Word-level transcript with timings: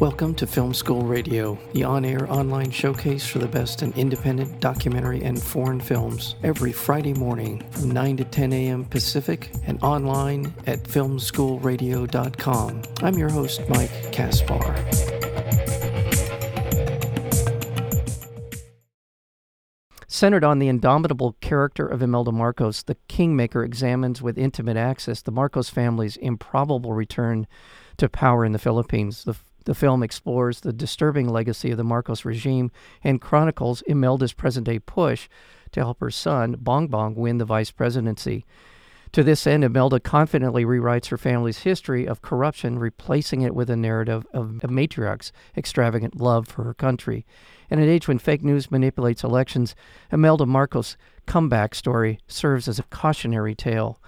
Welcome 0.00 0.34
to 0.34 0.46
Film 0.46 0.74
School 0.74 1.00
Radio, 1.00 1.58
the 1.72 1.84
on 1.84 2.04
air 2.04 2.30
online 2.30 2.70
showcase 2.70 3.26
for 3.26 3.38
the 3.38 3.48
best 3.48 3.82
in 3.82 3.94
independent 3.94 4.60
documentary 4.60 5.22
and 5.22 5.42
foreign 5.42 5.80
films, 5.80 6.34
every 6.42 6.70
Friday 6.70 7.14
morning 7.14 7.64
from 7.70 7.92
9 7.92 8.18
to 8.18 8.24
10 8.24 8.52
a.m. 8.52 8.84
Pacific 8.84 9.50
and 9.64 9.82
online 9.82 10.52
at 10.66 10.82
filmschoolradio.com. 10.82 12.82
I'm 13.02 13.14
your 13.14 13.30
host, 13.30 13.62
Mike 13.70 14.12
Kaspar. 14.12 14.76
Centered 20.06 20.44
on 20.44 20.58
the 20.58 20.68
indomitable 20.68 21.38
character 21.40 21.86
of 21.86 22.02
Imelda 22.02 22.32
Marcos, 22.32 22.82
the 22.82 22.98
Kingmaker 23.08 23.64
examines 23.64 24.20
with 24.20 24.36
intimate 24.36 24.76
access 24.76 25.22
the 25.22 25.30
Marcos 25.30 25.70
family's 25.70 26.18
improbable 26.18 26.92
return 26.92 27.46
to 27.96 28.10
power 28.10 28.44
in 28.44 28.52
the 28.52 28.58
Philippines. 28.58 29.24
The 29.24 29.36
the 29.66 29.74
film 29.74 30.02
explores 30.02 30.60
the 30.60 30.72
disturbing 30.72 31.28
legacy 31.28 31.72
of 31.72 31.76
the 31.76 31.84
Marcos 31.84 32.24
regime 32.24 32.70
and 33.04 33.20
chronicles 33.20 33.82
Imelda's 33.82 34.32
present 34.32 34.64
day 34.64 34.78
push 34.78 35.28
to 35.72 35.80
help 35.80 36.00
her 36.00 36.10
son, 36.10 36.56
Bongbong, 36.56 37.16
win 37.16 37.38
the 37.38 37.44
vice 37.44 37.72
presidency. 37.72 38.46
To 39.12 39.24
this 39.24 39.46
end, 39.46 39.64
Imelda 39.64 39.98
confidently 39.98 40.64
rewrites 40.64 41.08
her 41.08 41.16
family's 41.16 41.60
history 41.60 42.06
of 42.06 42.22
corruption, 42.22 42.78
replacing 42.78 43.42
it 43.42 43.54
with 43.54 43.68
a 43.68 43.76
narrative 43.76 44.26
of 44.32 44.60
a 44.62 44.68
matriarch's 44.68 45.32
extravagant 45.56 46.20
love 46.20 46.46
for 46.46 46.62
her 46.64 46.74
country. 46.74 47.26
In 47.68 47.80
an 47.80 47.88
age 47.88 48.06
when 48.06 48.18
fake 48.18 48.44
news 48.44 48.70
manipulates 48.70 49.24
elections, 49.24 49.74
Imelda 50.12 50.46
Marcos' 50.46 50.96
comeback 51.26 51.74
story 51.74 52.20
serves 52.28 52.68
as 52.68 52.78
a 52.78 52.84
cautionary 52.84 53.54
tale. 53.54 54.00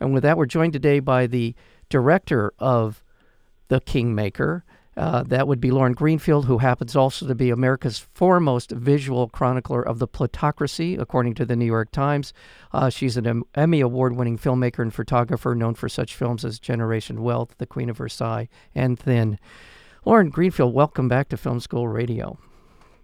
And 0.00 0.12
with 0.12 0.22
that, 0.22 0.36
we're 0.36 0.46
joined 0.46 0.74
today 0.74 1.00
by 1.00 1.26
the 1.26 1.54
director 1.88 2.52
of 2.58 3.02
The 3.68 3.80
Kingmaker, 3.80 4.64
uh, 4.98 5.22
that 5.22 5.46
would 5.46 5.60
be 5.60 5.70
Lauren 5.70 5.92
Greenfield, 5.92 6.46
who 6.46 6.58
happens 6.58 6.96
also 6.96 7.26
to 7.26 7.34
be 7.34 7.50
America's 7.50 7.98
foremost 8.14 8.72
visual 8.72 9.28
chronicler 9.28 9.80
of 9.80 10.00
the 10.00 10.08
plutocracy, 10.08 10.96
according 10.96 11.34
to 11.34 11.46
the 11.46 11.54
New 11.54 11.64
York 11.64 11.92
Times. 11.92 12.32
Uh, 12.72 12.90
she's 12.90 13.16
an 13.16 13.44
Emmy 13.54 13.80
Award 13.80 14.16
winning 14.16 14.36
filmmaker 14.36 14.80
and 14.80 14.92
photographer 14.92 15.54
known 15.54 15.74
for 15.74 15.88
such 15.88 16.16
films 16.16 16.44
as 16.44 16.58
Generation 16.58 17.22
Wealth, 17.22 17.54
The 17.58 17.66
Queen 17.66 17.88
of 17.88 17.98
Versailles, 17.98 18.48
and 18.74 18.98
Thin. 18.98 19.38
Lauren 20.04 20.30
Greenfield, 20.30 20.74
welcome 20.74 21.06
back 21.06 21.28
to 21.28 21.36
Film 21.36 21.60
School 21.60 21.86
Radio. 21.86 22.38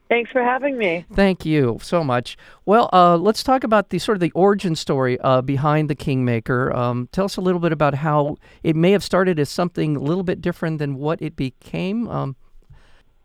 Thanks 0.09 0.31
for 0.31 0.43
having 0.43 0.77
me. 0.77 1.07
Thank 1.13 1.47
you 1.47 1.79
so 1.81 2.05
much. 2.05 2.37
Well, 2.67 2.91
uh, 2.93 3.17
let's 3.17 3.43
talk 3.43 3.65
about 3.65 3.89
the 3.89 3.99
sort 3.99 4.17
of 4.17 4.21
the 4.21 4.31
origin 4.33 4.77
story 4.77 5.19
uh, 5.21 5.41
behind 5.41 5.89
the 5.89 5.95
Kingmaker. 5.95 6.75
Um, 6.77 7.09
tell 7.11 7.25
us 7.25 7.37
a 7.37 7.41
little 7.41 7.61
bit 7.61 7.73
about 7.73 7.95
how 7.95 8.37
it 8.63 8.77
may 8.77 8.93
have 8.93 9.03
started 9.03 9.39
as 9.39 9.49
something 9.49 9.97
a 9.97 10.01
little 10.01 10.23
bit 10.23 10.43
different 10.43 10.79
than 10.79 10.97
what 10.97 11.23
it 11.23 11.37
became. 11.37 12.09
Um, 12.09 12.37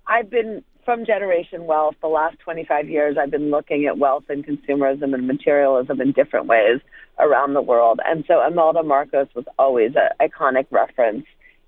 I've 0.07 0.29
been 0.29 0.63
from 0.85 1.05
Generation 1.05 1.65
Wealth 1.65 1.95
the 2.01 2.07
last 2.07 2.39
25 2.39 2.89
years. 2.89 3.17
I've 3.19 3.29
been 3.29 3.51
looking 3.51 3.85
at 3.85 3.97
wealth 3.97 4.23
and 4.29 4.45
consumerism 4.45 5.13
and 5.13 5.27
materialism 5.27 5.99
in 5.99 6.13
different 6.13 6.47
ways 6.47 6.79
around 7.19 7.53
the 7.53 7.61
world, 7.61 7.99
and 8.05 8.23
so 8.27 8.43
Imelda 8.45 8.83
Marcos 8.83 9.27
was 9.35 9.45
always 9.59 9.91
an 9.95 10.09
iconic 10.27 10.65
reference 10.71 11.25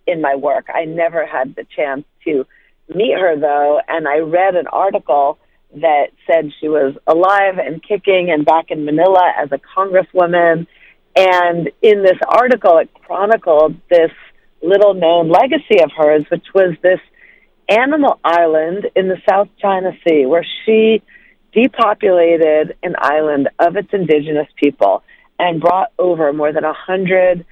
in 0.08 0.22
my 0.22 0.36
work. 0.36 0.68
I 0.73 0.86
never 0.86 1.25
had 1.25 1.56
the 1.56 1.66
chance 1.75 2.06
to 2.23 2.48
meet 2.94 3.18
her 3.18 3.38
though, 3.40 3.80
and 3.88 4.08
I 4.08 4.20
read 4.20 4.56
an 4.56 4.68
article 4.68 5.38
that 5.76 6.08
said 6.28 6.52
she 6.60 6.68
was 6.68 6.96
alive 7.08 7.58
and 7.58 7.82
kicking 7.82 8.30
and 8.32 8.46
back 8.46 8.66
in 8.70 8.86
Manila 8.86 9.32
as 9.38 9.50
a 9.52 9.60
congresswoman. 9.60 10.68
And 11.16 11.70
in 11.82 12.04
this 12.04 12.18
article, 12.28 12.78
it 12.80 12.90
chronicled 12.94 13.76
this 13.90 14.12
little 14.62 14.94
known 14.94 15.30
legacy 15.30 15.82
of 15.82 15.92
hers, 15.96 16.26
which 16.30 16.46
was 16.54 16.76
this 16.82 17.00
animal 17.70 18.20
island 18.24 18.88
in 18.96 19.08
the 19.08 19.18
South 19.30 19.48
China 19.62 19.92
Sea 20.06 20.25
where 20.25 20.46
she 20.66 21.02
depopulated 21.53 22.75
an 22.84 22.96
island 22.98 23.50
of 23.59 23.75
its 23.75 23.90
indigenous 23.94 24.48
people 24.56 25.03
and 25.40 25.62
brought 25.62 25.92
over 25.98 26.31
more 26.34 26.53
than 26.53 26.63
a 26.63 26.74
hundred 26.74 27.46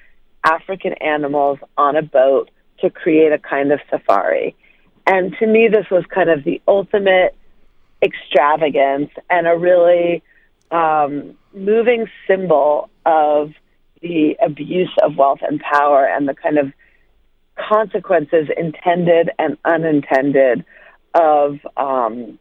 African 0.44 0.94
animals 0.94 1.60
on 1.78 1.96
a 1.96 2.02
boat 2.02 2.50
to 2.82 2.90
create 2.90 3.32
a 3.32 3.40
kind 3.40 3.72
of 3.72 3.80
safari. 3.90 4.56
And 5.10 5.36
to 5.40 5.48
me, 5.48 5.68
this 5.68 5.88
was 5.90 6.04
kind 6.14 6.30
of 6.30 6.44
the 6.44 6.62
ultimate 6.68 7.36
extravagance 8.00 9.10
and 9.28 9.48
a 9.48 9.58
really 9.58 10.22
um, 10.70 11.36
moving 11.52 12.06
symbol 12.28 12.92
of 13.08 13.52
the 14.04 14.38
abuse 14.40 14.92
of 15.02 15.18
wealth 15.18 15.40
and 15.42 15.60
power 15.60 16.06
and 16.06 16.30
the 16.30 16.36
kind 16.36 16.60
of 16.60 16.72
consequences 17.58 18.50
intended 18.56 19.32
and 19.40 19.58
unintended 19.66 20.64
of 21.16 21.58
um, 21.76 22.38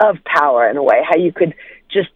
of 0.00 0.18
power 0.26 0.68
in 0.68 0.76
a 0.76 0.82
way. 0.82 1.00
How 1.02 1.16
you 1.16 1.32
could 1.32 1.54
just 1.90 2.10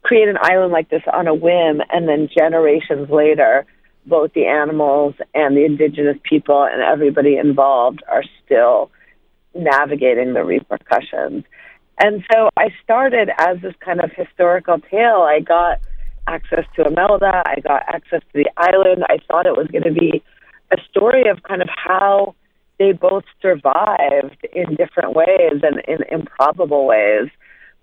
create 0.00 0.28
an 0.28 0.38
island 0.40 0.72
like 0.72 0.88
this 0.88 1.02
on 1.12 1.28
a 1.28 1.34
whim, 1.34 1.82
and 1.90 2.08
then 2.08 2.30
generations 2.34 3.10
later, 3.10 3.66
both 4.06 4.32
the 4.32 4.46
animals 4.46 5.14
and 5.34 5.54
the 5.54 5.66
indigenous 5.66 6.16
people 6.22 6.64
and 6.64 6.80
everybody 6.80 7.36
involved 7.36 8.02
are 8.10 8.24
still 8.42 8.90
navigating 9.54 10.34
the 10.34 10.44
repercussions. 10.44 11.44
And 11.98 12.24
so 12.32 12.48
I 12.56 12.68
started 12.82 13.30
as 13.38 13.60
this 13.60 13.74
kind 13.80 14.00
of 14.00 14.10
historical 14.12 14.78
tale. 14.90 15.22
I 15.22 15.40
got 15.40 15.80
access 16.26 16.64
to 16.76 16.84
Imelda, 16.84 17.42
I 17.44 17.60
got 17.60 17.82
access 17.88 18.20
to 18.32 18.44
the 18.44 18.50
island. 18.56 19.04
I 19.08 19.18
thought 19.28 19.46
it 19.46 19.56
was 19.56 19.68
going 19.68 19.84
to 19.84 19.92
be 19.92 20.22
a 20.70 20.76
story 20.90 21.28
of 21.28 21.42
kind 21.42 21.62
of 21.62 21.68
how 21.68 22.34
they 22.78 22.92
both 22.92 23.24
survived 23.40 24.46
in 24.52 24.74
different 24.76 25.14
ways 25.14 25.62
and 25.62 25.82
in 25.86 25.98
improbable 26.10 26.86
ways. 26.86 27.28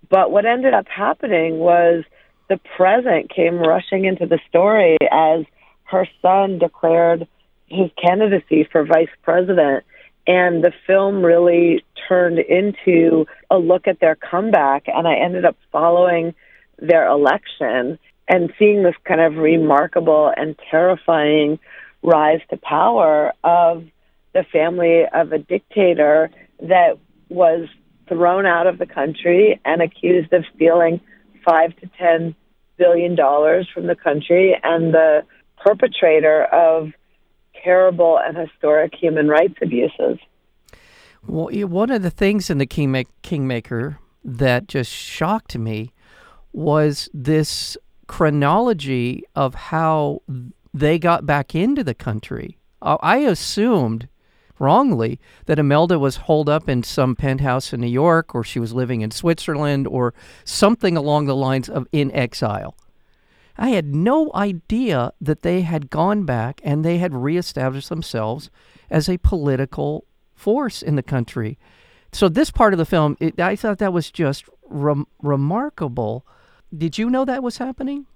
But 0.08 0.30
what 0.32 0.44
ended 0.44 0.74
up 0.74 0.86
happening 0.88 1.58
was 1.58 2.04
the 2.48 2.58
present 2.76 3.30
came 3.30 3.58
rushing 3.58 4.04
into 4.04 4.26
the 4.26 4.40
story 4.48 4.96
as 5.10 5.44
her 5.84 6.06
son 6.20 6.58
declared 6.58 7.26
his 7.66 7.90
candidacy 8.02 8.68
for 8.70 8.84
vice 8.84 9.08
president 9.22 9.84
and 10.26 10.62
the 10.62 10.72
film 10.86 11.24
really 11.24 11.84
turned 12.08 12.38
into 12.38 13.26
a 13.50 13.58
look 13.58 13.86
at 13.86 14.00
their 14.00 14.16
comeback. 14.16 14.84
And 14.86 15.06
I 15.06 15.14
ended 15.16 15.44
up 15.44 15.56
following 15.72 16.34
their 16.78 17.06
election 17.08 17.98
and 18.28 18.52
seeing 18.58 18.82
this 18.82 18.94
kind 19.04 19.20
of 19.20 19.36
remarkable 19.36 20.32
and 20.36 20.58
terrifying 20.70 21.58
rise 22.02 22.40
to 22.50 22.56
power 22.56 23.32
of 23.44 23.84
the 24.32 24.44
family 24.52 25.02
of 25.12 25.32
a 25.32 25.38
dictator 25.38 26.30
that 26.60 26.98
was 27.28 27.68
thrown 28.08 28.46
out 28.46 28.66
of 28.66 28.78
the 28.78 28.86
country 28.86 29.60
and 29.64 29.82
accused 29.82 30.32
of 30.32 30.44
stealing 30.54 31.00
five 31.44 31.74
to 31.76 31.90
ten 31.98 32.34
billion 32.76 33.14
dollars 33.14 33.68
from 33.72 33.86
the 33.86 33.94
country 33.94 34.56
and 34.62 34.94
the 34.94 35.22
perpetrator 35.62 36.44
of 36.44 36.90
terrible 37.62 38.18
and 38.18 38.36
historic 38.36 38.94
human 38.94 39.28
rights 39.28 39.54
abuses. 39.62 40.18
Well, 41.26 41.48
one 41.66 41.90
of 41.90 42.02
the 42.02 42.10
things 42.10 42.50
in 42.50 42.58
the 42.58 42.66
Kingmaker 42.66 43.98
that 44.24 44.68
just 44.68 44.90
shocked 44.90 45.56
me 45.56 45.92
was 46.52 47.08
this 47.12 47.76
chronology 48.06 49.22
of 49.36 49.54
how 49.54 50.22
they 50.72 50.98
got 50.98 51.26
back 51.26 51.54
into 51.54 51.84
the 51.84 51.94
country. 51.94 52.58
I 52.82 53.18
assumed 53.18 54.08
wrongly 54.58 55.20
that 55.46 55.58
Imelda 55.58 55.98
was 55.98 56.16
holed 56.16 56.48
up 56.48 56.68
in 56.68 56.82
some 56.82 57.16
penthouse 57.16 57.72
in 57.72 57.80
New 57.80 57.86
York 57.86 58.34
or 58.34 58.42
she 58.44 58.58
was 58.58 58.72
living 58.72 59.00
in 59.00 59.10
Switzerland 59.10 59.86
or 59.86 60.14
something 60.44 60.96
along 60.96 61.26
the 61.26 61.36
lines 61.36 61.68
of 61.68 61.86
in 61.92 62.10
exile. 62.12 62.74
I 63.60 63.68
had 63.68 63.94
no 63.94 64.30
idea 64.34 65.12
that 65.20 65.42
they 65.42 65.60
had 65.60 65.90
gone 65.90 66.24
back 66.24 66.62
and 66.64 66.82
they 66.82 66.96
had 66.96 67.14
reestablished 67.14 67.90
themselves 67.90 68.50
as 68.88 69.06
a 69.06 69.18
political 69.18 70.06
force 70.34 70.80
in 70.80 70.96
the 70.96 71.02
country. 71.02 71.58
So 72.10 72.30
this 72.30 72.50
part 72.50 72.72
of 72.72 72.78
the 72.78 72.86
film, 72.86 73.18
it, 73.20 73.38
I 73.38 73.56
thought 73.56 73.76
that 73.78 73.92
was 73.92 74.10
just 74.10 74.46
remarkable. 74.70 76.24
Did 76.76 76.96
you 76.96 77.10
know 77.10 77.26
that 77.26 77.42
was 77.42 77.58
happening? 77.58 78.06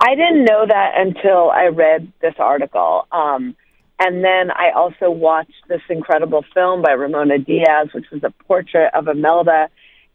I 0.00 0.14
didn't 0.14 0.44
know 0.46 0.64
that 0.66 0.92
until 0.96 1.50
I 1.50 1.66
read 1.66 2.10
this 2.22 2.34
article. 2.38 3.06
Um, 3.12 3.54
and 3.98 4.24
then 4.24 4.50
I 4.50 4.70
also 4.74 5.10
watched 5.10 5.68
this 5.68 5.82
incredible 5.90 6.42
film 6.54 6.80
by 6.80 6.92
Ramona 6.92 7.36
Diaz, 7.36 7.88
which 7.92 8.06
was 8.10 8.24
a 8.24 8.30
portrait 8.44 8.94
of 8.94 9.08
Imelda. 9.08 9.68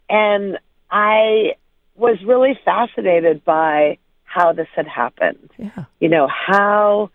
And 0.10 0.58
I 0.90 1.54
was 1.96 2.18
really 2.26 2.60
fascinated 2.66 3.46
by 3.46 4.00
how 4.36 4.52
this 4.52 4.68
had 4.76 4.88
happened. 4.88 5.50
Yeah. 5.58 5.86
You 6.00 6.10
know, 6.10 6.28
how 6.28 7.10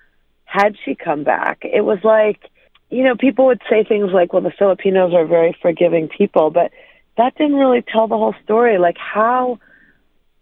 had 0.45 0.75
she 0.85 0.95
come 0.95 1.23
back? 1.23 1.59
It 1.63 1.83
was 1.83 1.99
like, 2.03 2.41
you 2.89 3.05
know, 3.05 3.15
people 3.15 3.47
would 3.47 3.61
say 3.69 3.85
things 3.85 4.11
like, 4.13 4.33
well, 4.33 4.43
the 4.43 4.51
Filipinos 4.59 5.13
are 5.15 5.27
very 5.27 5.57
forgiving 5.61 6.09
people, 6.09 6.51
but 6.51 6.73
that 7.19 7.37
didn't 7.37 7.57
really 7.57 7.83
tell 7.83 8.09
the 8.09 8.17
whole 8.17 8.35
story. 8.43 8.79
Like, 8.79 8.97
how 8.97 9.59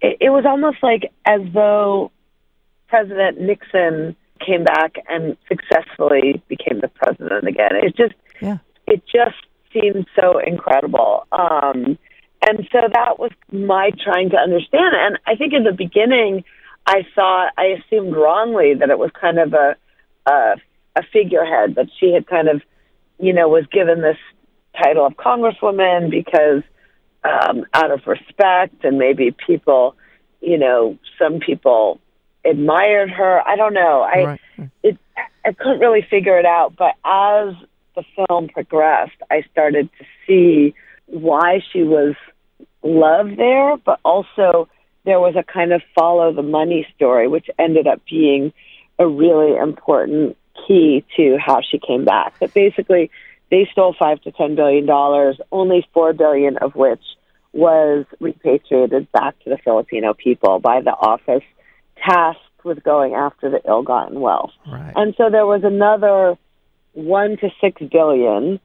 it, 0.01 0.19
it 0.21 0.31
was 0.31 0.45
almost 0.47 0.79
like 0.83 1.13
as 1.27 1.41
though 1.53 2.13
President 2.87 3.41
Nixon 3.41 4.17
came 4.47 4.63
back 4.63 4.95
and 5.09 5.37
successfully 5.49 6.41
became 6.49 6.81
the 6.81 6.89
president 6.89 7.49
again. 7.49 7.73
It 7.83 7.97
just, 7.97 8.15
yeah. 8.41 8.59
it 8.87 9.03
just 9.05 9.37
seemed 9.73 10.07
so 10.19 10.39
incredible. 10.39 11.27
Um, 11.33 11.99
and 12.47 12.69
so 12.71 12.79
that 12.95 13.19
was 13.19 13.33
my 13.51 13.91
trying 14.03 14.31
to 14.31 14.37
understand. 14.37 14.95
And 14.95 15.19
I 15.27 15.35
think 15.35 15.53
in 15.53 15.65
the 15.65 15.73
beginning, 15.73 16.45
I 16.89 17.07
thought 17.15 17.53
I 17.59 17.67
assumed 17.67 18.17
wrongly 18.17 18.73
that 18.73 18.89
it 18.89 18.99
was 18.99 19.11
kind 19.21 19.39
of 19.39 19.53
a 19.53 19.77
a, 20.27 20.57
a 20.97 21.03
figurehead 21.13 21.75
that 21.75 21.89
she 22.01 22.13
had 22.15 22.27
kind 22.27 22.49
of, 22.49 22.63
you 23.21 23.35
know, 23.35 23.47
was 23.47 23.67
given 23.71 24.01
this 24.01 24.17
title 24.83 25.05
of 25.05 25.13
congresswoman 25.15 26.11
because 26.11 26.63
um, 27.25 27.67
out 27.75 27.91
of 27.91 28.07
respect 28.07 28.85
and 28.85 28.99
maybe 28.99 29.35
people, 29.47 29.97
you 30.41 30.57
know, 30.57 30.99
some 31.19 31.41
people 31.41 32.01
admired 32.43 33.11
her. 33.11 33.47
I 33.47 33.57
don't 33.57 33.75
know. 33.75 34.01
I 34.01 34.25
right. 34.25 34.71
it 34.83 34.99
I 35.45 35.53
couldn't 35.53 35.81
really 35.81 36.07
figure 36.09 36.39
it 36.39 36.47
out, 36.47 36.75
but 36.75 36.95
as 37.05 37.55
the 37.97 38.03
film 38.17 38.49
progressed, 38.49 39.21
I 39.31 39.43
started 39.53 39.91
to 39.99 40.05
see 40.27 40.75
why 41.05 41.63
she 41.71 41.83
was 41.83 42.15
loved 42.83 43.37
there, 43.37 43.77
but 43.77 44.01
also 44.07 44.69
there 45.09 45.19
was 45.19 45.37
a 45.37 45.43
kind 45.43 45.73
of 45.73 45.81
follow 45.95 46.35
the 46.35 46.43
money 46.43 46.87
story, 46.95 47.29
which 47.29 47.49
ended 47.59 47.87
up 47.87 47.99
being 48.09 48.53
a 48.99 49.09
really 49.09 49.57
important 49.57 50.37
key 50.67 51.03
to 51.17 51.39
how 51.39 51.63
she 51.63 51.79
came 51.79 52.05
back. 52.05 52.35
But 52.39 52.53
basically, 52.53 53.11
they 53.51 53.67
stole 53.73 53.95
five 53.99 54.21
to 54.23 54.33
ten 54.33 54.55
billion 54.55 54.85
dollars, 54.85 55.41
only 55.51 55.89
four 55.95 56.13
billion 56.13 56.59
of 56.59 56.75
which 56.75 57.03
was 57.55 58.05
repatriated 58.21 59.11
back 59.11 59.39
to 59.45 59.51
the 59.51 59.57
Filipino 59.57 60.13
people 60.13 60.59
by 60.59 60.83
the 60.83 60.91
office 60.91 61.43
tasked 62.05 62.43
with 62.63 62.85
going 62.85 63.15
after 63.15 63.49
the 63.49 63.63
ill-gotten 63.67 64.21
wealth. 64.21 64.51
Right. 64.71 64.93
And 64.95 65.15
so 65.17 65.31
there 65.31 65.47
was 65.47 65.65
another 65.65 66.37
one 66.93 67.39
to 67.39 67.49
six 67.63 67.81
billion 67.81 68.61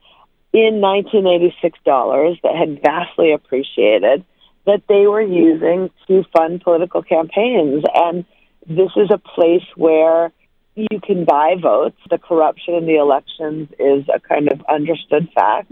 in 0.51 0.81
1986 0.81 1.79
dollars 1.85 2.37
that 2.43 2.53
had 2.53 2.81
vastly 2.81 3.31
appreciated 3.31 4.25
that 4.65 4.83
they 4.87 5.07
were 5.07 5.21
using 5.21 5.89
to 6.07 6.23
fund 6.35 6.61
political 6.61 7.03
campaigns. 7.03 7.83
And 7.93 8.25
this 8.67 8.91
is 8.95 9.09
a 9.11 9.17
place 9.17 9.65
where 9.75 10.31
you 10.75 10.99
can 11.01 11.25
buy 11.25 11.55
votes. 11.61 11.97
The 12.09 12.17
corruption 12.17 12.75
in 12.75 12.85
the 12.85 12.95
elections 12.95 13.69
is 13.79 14.05
a 14.13 14.19
kind 14.19 14.51
of 14.51 14.61
understood 14.69 15.29
fact. 15.35 15.71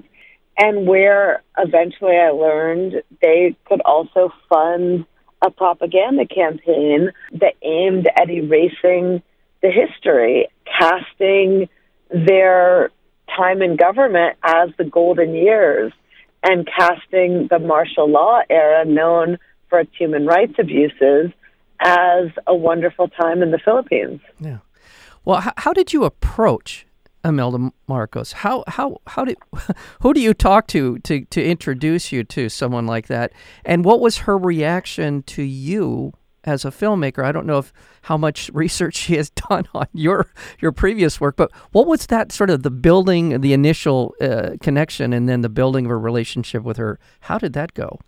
And 0.58 0.86
where 0.86 1.42
eventually 1.58 2.18
I 2.18 2.30
learned 2.32 3.02
they 3.22 3.56
could 3.66 3.82
also 3.82 4.32
fund 4.50 5.06
a 5.44 5.50
propaganda 5.50 6.26
campaign 6.28 7.12
that 7.40 7.56
aimed 7.64 8.08
at 8.16 8.30
erasing 8.30 9.24
the 9.62 9.72
history, 9.72 10.48
casting 10.66 11.70
their 12.10 12.92
time 13.36 13.62
in 13.62 13.76
government 13.76 14.38
as 14.44 14.70
the 14.78 14.84
golden 14.84 15.34
years 15.34 15.94
and 16.44 16.68
casting 16.68 17.48
the 17.50 17.60
martial 17.60 18.10
law 18.10 18.42
era 18.50 18.86
known 18.86 19.38
for 19.70 19.80
its 19.80 19.92
human 19.98 20.26
rights 20.26 20.54
abuses 20.60 21.32
as 21.80 22.28
a 22.48 22.56
wonderful 22.56 23.08
time 23.08 23.42
in 23.42 23.52
the 23.52 23.60
Philippines. 23.64 24.22
Yeah. 24.40 24.60
Well, 25.26 25.42
how, 25.42 25.54
how 25.58 25.74
did 25.74 25.94
you 25.94 26.04
approach 26.04 26.86
Imelda 27.24 27.72
Marcos? 27.88 28.32
How 28.32 28.64
how 28.68 29.02
how 29.08 29.26
did 29.26 29.38
who 30.02 30.14
do 30.14 30.20
you 30.20 30.34
talk 30.34 30.68
to 30.68 31.00
to 31.00 31.26
to 31.26 31.44
introduce 31.44 32.12
you 32.12 32.24
to 32.26 32.50
someone 32.50 32.88
like 32.88 33.08
that? 33.08 33.32
And 33.64 33.86
what 33.86 34.00
was 34.00 34.20
her 34.20 34.38
reaction 34.38 35.24
to 35.24 35.44
you 35.44 36.14
as 36.44 36.66
a 36.66 36.70
filmmaker? 36.70 37.24
I 37.24 37.32
don't 37.32 37.46
know 37.46 37.58
if 37.60 37.74
how 38.04 38.18
much 38.18 38.50
research 38.54 38.96
she 38.96 39.16
has 39.16 39.30
done 39.30 39.68
on 39.74 39.88
your 39.94 40.28
your 40.60 40.72
previous 40.72 41.20
work, 41.20 41.36
but 41.36 41.52
what 41.72 41.88
was 41.88 42.08
that 42.08 42.32
sort 42.32 42.50
of 42.50 42.64
the 42.64 42.72
building, 42.72 43.42
the 43.42 43.54
initial 43.54 44.16
uh, 44.22 44.52
connection, 44.62 45.14
and 45.14 45.28
then 45.28 45.42
the 45.42 45.50
building 45.50 45.86
of 45.86 45.92
a 45.92 45.98
relationship 45.98 46.64
with 46.64 46.78
her? 46.78 47.00
How 47.22 47.38
did 47.38 47.54
that 47.54 47.74
go? 47.74 48.00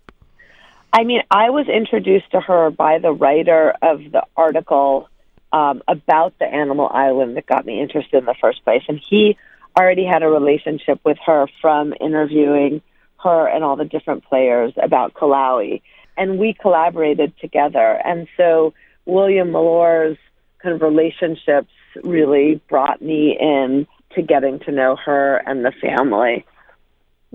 I 0.92 1.02
mean, 1.02 1.22
I 1.28 1.50
was 1.50 1.66
introduced 1.68 2.30
to 2.30 2.40
her 2.40 2.70
by 2.70 2.98
the 3.00 3.10
writer 3.10 3.74
of 3.82 3.98
the 4.12 4.22
article 4.36 5.08
um, 5.52 5.82
about 5.86 6.38
the 6.38 6.46
animal 6.46 6.88
island 6.92 7.36
that 7.36 7.46
got 7.46 7.64
me 7.64 7.80
interested 7.80 8.18
in 8.18 8.24
the 8.24 8.34
first 8.40 8.64
place. 8.64 8.82
And 8.88 9.00
he 9.00 9.36
already 9.78 10.04
had 10.04 10.22
a 10.22 10.28
relationship 10.28 11.00
with 11.04 11.18
her 11.26 11.46
from 11.60 11.94
interviewing 12.00 12.82
her 13.22 13.48
and 13.48 13.64
all 13.64 13.76
the 13.76 13.84
different 13.84 14.24
players 14.24 14.72
about 14.76 15.14
Calauit. 15.14 15.82
And 16.16 16.38
we 16.38 16.54
collaborated 16.54 17.32
together. 17.40 18.00
And 18.04 18.28
so 18.36 18.74
William 19.06 19.50
Malore's 19.50 20.18
kind 20.62 20.74
of 20.74 20.82
relationships 20.82 21.70
really 22.02 22.60
brought 22.68 23.02
me 23.02 23.36
in 23.38 23.86
to 24.14 24.22
getting 24.22 24.60
to 24.60 24.72
know 24.72 24.96
her 24.96 25.36
and 25.46 25.64
the 25.64 25.72
family. 25.72 26.44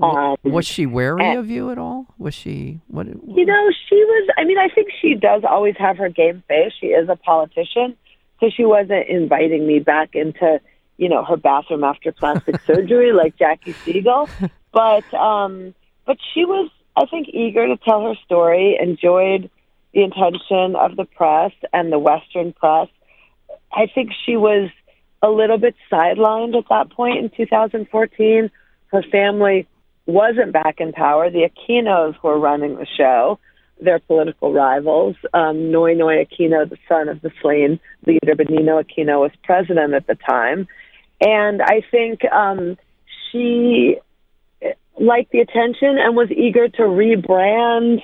Um, 0.01 0.37
was 0.43 0.65
she 0.65 0.85
wary 0.85 1.25
and, 1.25 1.39
of 1.39 1.49
you 1.49 1.71
at 1.71 1.77
all? 1.77 2.05
Was 2.17 2.33
she 2.33 2.79
what, 2.87 3.07
what? 3.07 3.37
You 3.37 3.45
know, 3.45 3.69
she 3.89 3.95
was. 3.95 4.29
I 4.37 4.45
mean, 4.45 4.57
I 4.57 4.69
think 4.69 4.89
she 5.01 5.13
does 5.13 5.43
always 5.43 5.75
have 5.77 5.97
her 5.97 6.09
game 6.09 6.41
face. 6.47 6.71
She 6.79 6.87
is 6.87 7.09
a 7.09 7.17
politician, 7.17 7.97
so 8.39 8.49
she 8.49 8.63
wasn't 8.63 9.07
inviting 9.09 9.67
me 9.67 9.79
back 9.79 10.15
into 10.15 10.61
you 10.97 11.09
know 11.09 11.25
her 11.25 11.35
bathroom 11.35 11.83
after 11.83 12.11
plastic 12.13 12.61
surgery 12.65 13.11
like 13.11 13.37
Jackie 13.37 13.73
Siegel, 13.73 14.29
but 14.71 15.13
um, 15.13 15.75
but 16.05 16.17
she 16.33 16.45
was 16.45 16.69
I 16.99 17.05
think 17.05 17.29
eager 17.29 17.65
to 17.65 17.77
tell 17.77 18.03
her 18.03 18.15
story, 18.25 18.77
enjoyed 18.77 19.49
the 19.93 20.01
attention 20.01 20.75
of 20.75 20.97
the 20.97 21.05
press 21.05 21.53
and 21.71 21.91
the 21.93 21.97
Western 21.97 22.51
press. 22.51 22.89
I 23.71 23.87
think 23.93 24.11
she 24.25 24.35
was 24.35 24.69
a 25.21 25.29
little 25.29 25.57
bit 25.57 25.75
sidelined 25.89 26.57
at 26.57 26.65
that 26.69 26.91
point 26.91 27.19
in 27.19 27.29
2014. 27.29 28.51
Her 28.87 29.03
family 29.09 29.65
wasn't 30.07 30.51
back 30.51 30.81
in 30.81 30.91
power. 30.91 31.29
The 31.29 31.49
Aquinos 31.49 32.21
were 32.21 32.37
running 32.37 32.75
the 32.75 32.87
show 32.97 33.39
their 33.81 33.99
political 33.99 34.51
rivals. 34.51 35.15
Um, 35.33 35.71
Noynoy 35.71 36.27
Aquino, 36.27 36.69
the 36.69 36.77
son 36.89 37.07
of 37.07 37.21
the 37.21 37.31
slain 37.41 37.79
leader 38.05 38.35
Benigno 38.35 38.83
Aquino, 38.83 39.21
was 39.21 39.31
president 39.45 39.93
at 39.93 40.05
the 40.05 40.15
time. 40.15 40.67
And 41.21 41.61
I 41.61 41.81
think 41.89 42.25
um, 42.25 42.77
she 43.31 43.97
liked 45.01 45.31
the 45.31 45.39
attention 45.39 45.97
and 45.97 46.15
was 46.15 46.29
eager 46.31 46.67
to 46.67 46.81
rebrand, 46.81 48.01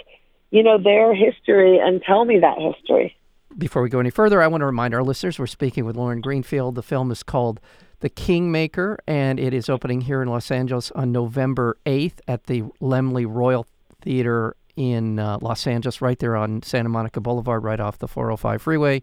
you 0.51 0.63
know, 0.63 0.77
their 0.81 1.13
history 1.13 1.79
and 1.79 2.01
tell 2.01 2.25
me 2.25 2.39
that 2.39 2.57
history. 2.57 3.15
Before 3.57 3.81
we 3.81 3.89
go 3.89 3.99
any 3.99 4.09
further, 4.09 4.41
I 4.41 4.47
want 4.47 4.61
to 4.61 4.65
remind 4.65 4.93
our 4.93 5.03
listeners 5.03 5.39
we're 5.39 5.47
speaking 5.47 5.85
with 5.85 5.95
Lauren 5.95 6.19
Greenfield. 6.19 6.75
The 6.75 6.83
film 6.83 7.09
is 7.09 7.23
called 7.23 7.61
The 8.01 8.09
Kingmaker, 8.09 8.99
and 9.07 9.39
it 9.39 9.53
is 9.53 9.69
opening 9.69 10.01
here 10.01 10.21
in 10.21 10.27
Los 10.27 10.51
Angeles 10.51 10.91
on 10.91 11.11
November 11.11 11.77
8th 11.85 12.19
at 12.27 12.45
the 12.45 12.63
Laemmle 12.81 13.25
Royal 13.27 13.65
Theater 14.01 14.57
in 14.75 15.19
uh, 15.19 15.37
Los 15.41 15.67
Angeles, 15.67 16.01
right 16.01 16.19
there 16.19 16.35
on 16.35 16.61
Santa 16.63 16.89
Monica 16.89 17.21
Boulevard, 17.21 17.63
right 17.63 17.79
off 17.79 17.99
the 17.99 18.09
405 18.09 18.61
freeway. 18.61 19.01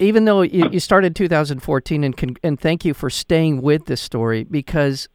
Even 0.00 0.24
though 0.24 0.42
you, 0.42 0.68
you 0.70 0.80
started 0.80 1.14
2014, 1.14 2.02
and 2.02 2.38
and 2.42 2.58
thank 2.58 2.84
you 2.84 2.92
for 2.92 3.08
staying 3.08 3.62
with 3.62 3.86
this 3.86 4.00
story 4.00 4.42
because 4.42 5.08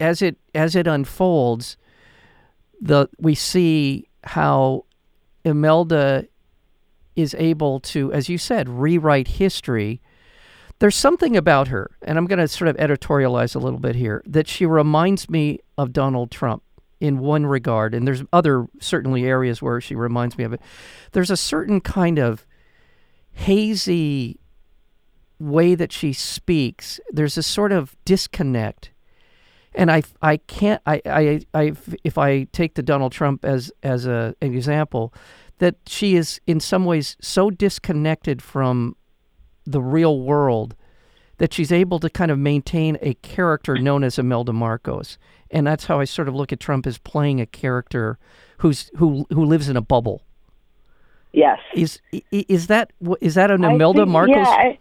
as 0.00 0.22
it 0.22 0.38
as 0.54 0.74
it 0.74 0.86
unfolds, 0.86 1.76
the 2.80 3.08
we 3.18 3.34
see 3.34 4.08
how 4.24 4.86
Imelda 5.44 6.26
is 7.16 7.34
able 7.38 7.80
to, 7.80 8.12
as 8.12 8.28
you 8.28 8.38
said, 8.38 8.68
rewrite 8.68 9.28
history. 9.28 10.00
There's 10.78 10.96
something 10.96 11.36
about 11.36 11.68
her, 11.68 11.90
and 12.02 12.16
I'm 12.16 12.26
going 12.26 12.38
to 12.38 12.48
sort 12.48 12.68
of 12.68 12.76
editorialize 12.76 13.54
a 13.54 13.58
little 13.58 13.78
bit 13.78 13.94
here, 13.94 14.22
that 14.26 14.48
she 14.48 14.64
reminds 14.64 15.28
me 15.28 15.60
of 15.76 15.92
Donald 15.92 16.30
Trump 16.30 16.62
in 17.00 17.18
one 17.18 17.44
regard, 17.44 17.94
and 17.94 18.06
there's 18.06 18.22
other 18.32 18.66
certainly 18.80 19.24
areas 19.24 19.60
where 19.60 19.80
she 19.80 19.94
reminds 19.94 20.38
me 20.38 20.44
of 20.44 20.54
it. 20.54 20.60
There's 21.12 21.30
a 21.30 21.36
certain 21.36 21.82
kind 21.82 22.18
of 22.18 22.46
hazy 23.32 24.40
way 25.38 25.74
that 25.74 25.92
she 25.92 26.14
speaks. 26.14 26.98
There's 27.10 27.36
a 27.36 27.42
sort 27.42 27.72
of 27.72 27.94
disconnect, 28.06 28.90
and 29.74 29.90
I 29.90 30.02
I 30.22 30.36
can't 30.38 30.82
I 30.86 31.00
I, 31.06 31.40
I 31.54 31.72
if 32.04 32.18
I 32.18 32.44
take 32.44 32.74
the 32.74 32.82
Donald 32.82 33.12
Trump 33.12 33.44
as 33.44 33.72
as 33.82 34.06
a, 34.06 34.34
an 34.40 34.54
example, 34.54 35.14
that 35.58 35.76
she 35.86 36.16
is 36.16 36.40
in 36.46 36.60
some 36.60 36.84
ways 36.84 37.16
so 37.20 37.50
disconnected 37.50 38.42
from 38.42 38.96
the 39.64 39.80
real 39.80 40.20
world 40.20 40.74
that 41.38 41.54
she's 41.54 41.72
able 41.72 41.98
to 42.00 42.10
kind 42.10 42.30
of 42.30 42.38
maintain 42.38 42.98
a 43.00 43.14
character 43.14 43.78
known 43.78 44.04
as 44.04 44.18
Imelda 44.18 44.52
Marcos 44.52 45.16
and 45.50 45.66
that's 45.66 45.86
how 45.86 46.00
I 46.00 46.04
sort 46.04 46.28
of 46.28 46.34
look 46.34 46.52
at 46.52 46.60
Trump 46.60 46.86
as 46.86 46.98
playing 46.98 47.40
a 47.40 47.46
character 47.46 48.18
who's 48.58 48.90
who 48.96 49.26
who 49.30 49.44
lives 49.44 49.68
in 49.68 49.76
a 49.76 49.80
bubble. 49.80 50.22
Yes. 51.32 51.58
Is 51.74 52.00
is 52.30 52.68
that 52.68 52.92
is 53.20 53.34
that 53.34 53.50
an 53.50 53.64
Imelda 53.64 54.00
think, 54.00 54.10
Marcos? 54.10 54.36
Yeah, 54.36 54.48
I, 54.48 54.78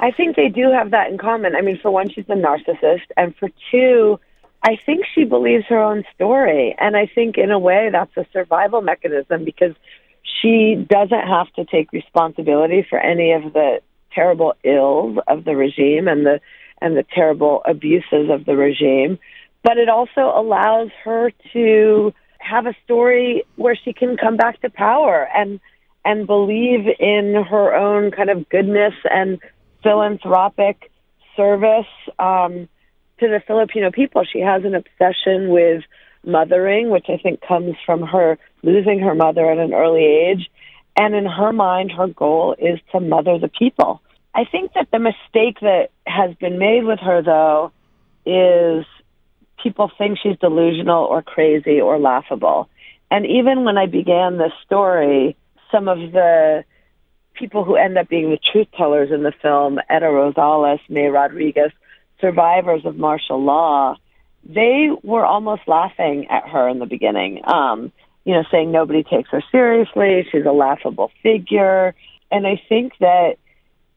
I 0.00 0.10
think 0.10 0.34
they 0.34 0.48
do 0.48 0.72
have 0.72 0.90
that 0.92 1.10
in 1.10 1.18
common. 1.18 1.54
I 1.54 1.60
mean, 1.60 1.78
for 1.80 1.90
one, 1.90 2.08
she's 2.08 2.24
a 2.28 2.32
narcissist, 2.32 3.06
and 3.16 3.36
for 3.36 3.50
two, 3.70 4.18
I 4.62 4.78
think 4.84 5.04
she 5.14 5.24
believes 5.24 5.66
her 5.68 5.78
own 5.78 6.04
story, 6.14 6.74
and 6.78 6.96
I 6.96 7.06
think 7.06 7.36
in 7.36 7.50
a 7.50 7.58
way 7.58 7.90
that's 7.92 8.16
a 8.16 8.26
survival 8.32 8.80
mechanism 8.80 9.44
because 9.44 9.74
she 10.40 10.86
doesn't 10.88 11.28
have 11.28 11.52
to 11.54 11.66
take 11.66 11.92
responsibility 11.92 12.84
for 12.88 12.98
any 12.98 13.32
of 13.32 13.52
the 13.52 13.80
terrible 14.12 14.54
ills 14.64 15.18
of 15.28 15.44
the 15.44 15.54
regime 15.54 16.08
and 16.08 16.26
the 16.26 16.40
and 16.82 16.96
the 16.96 17.04
terrible 17.14 17.62
abuses 17.66 18.30
of 18.30 18.44
the 18.46 18.56
regime 18.56 19.18
but 19.62 19.76
it 19.76 19.88
also 19.88 20.32
allows 20.34 20.88
her 21.04 21.30
to 21.52 22.12
have 22.38 22.66
a 22.66 22.74
story 22.84 23.44
where 23.56 23.76
she 23.76 23.92
can 23.92 24.16
come 24.16 24.36
back 24.36 24.60
to 24.60 24.70
power 24.70 25.28
and 25.34 25.60
and 26.04 26.26
believe 26.26 26.86
in 26.98 27.44
her 27.48 27.74
own 27.74 28.10
kind 28.10 28.30
of 28.30 28.48
goodness 28.48 28.94
and 29.04 29.38
philanthropic 29.82 30.90
service 31.36 31.86
um, 32.18 32.68
to 33.18 33.28
the 33.28 33.40
Filipino 33.46 33.90
people. 33.90 34.24
She 34.30 34.40
has 34.40 34.64
an 34.64 34.74
obsession 34.74 35.48
with 35.50 35.82
mothering, 36.24 36.90
which 36.90 37.06
I 37.08 37.16
think 37.16 37.40
comes 37.40 37.76
from 37.86 38.02
her 38.02 38.38
losing 38.62 39.00
her 39.00 39.14
mother 39.14 39.50
at 39.50 39.58
an 39.58 39.72
early 39.72 40.04
age. 40.04 40.50
And 40.96 41.14
in 41.14 41.24
her 41.24 41.52
mind, 41.52 41.92
her 41.92 42.08
goal 42.08 42.56
is 42.58 42.78
to 42.92 43.00
mother 43.00 43.38
the 43.38 43.48
people. 43.48 44.02
I 44.34 44.44
think 44.44 44.72
that 44.74 44.88
the 44.90 44.98
mistake 44.98 45.60
that 45.60 45.88
has 46.06 46.34
been 46.36 46.58
made 46.58 46.84
with 46.84 46.98
her, 47.00 47.22
though, 47.22 47.72
is 48.26 48.84
people 49.62 49.90
think 49.96 50.18
she's 50.22 50.38
delusional 50.38 51.04
or 51.04 51.22
crazy 51.22 51.80
or 51.80 51.98
laughable. 51.98 52.68
And 53.10 53.26
even 53.26 53.64
when 53.64 53.76
I 53.76 53.86
began 53.86 54.36
this 54.36 54.52
story, 54.64 55.36
some 55.72 55.88
of 55.88 55.98
the 56.12 56.64
people 57.34 57.64
who 57.64 57.76
end 57.76 57.96
up 57.96 58.08
being 58.08 58.30
the 58.30 58.38
truth 58.52 58.68
tellers 58.76 59.10
in 59.10 59.22
the 59.22 59.32
film, 59.42 59.78
Etta 59.88 60.06
Rosales, 60.06 60.80
May 60.88 61.06
Rodriguez, 61.06 61.72
survivors 62.20 62.84
of 62.84 62.96
martial 62.96 63.42
law, 63.42 63.96
they 64.44 64.90
were 65.02 65.24
almost 65.24 65.62
laughing 65.66 66.26
at 66.30 66.48
her 66.48 66.68
in 66.68 66.78
the 66.78 66.86
beginning. 66.86 67.42
Um, 67.44 67.92
you 68.24 68.34
know, 68.34 68.44
saying 68.50 68.70
nobody 68.70 69.02
takes 69.02 69.30
her 69.30 69.42
seriously, 69.50 70.26
she's 70.30 70.44
a 70.44 70.52
laughable 70.52 71.10
figure. 71.22 71.94
And 72.30 72.46
I 72.46 72.60
think 72.68 72.92
that 73.00 73.36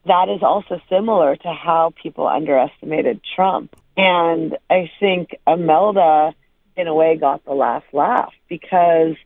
that 0.06 0.28
is 0.28 0.42
also 0.42 0.80
similar 0.88 1.36
to 1.36 1.52
how 1.52 1.92
people 2.02 2.26
underestimated 2.26 3.20
Trump. 3.36 3.76
And 3.96 4.56
I 4.68 4.90
think 4.98 5.36
Imelda, 5.46 6.34
in 6.76 6.88
a 6.88 6.94
way, 6.94 7.16
got 7.16 7.44
the 7.44 7.52
last 7.52 7.86
laugh 7.92 8.32
because 8.48 9.16